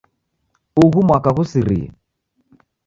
[0.83, 1.87] Ughu mwaka ghusirie.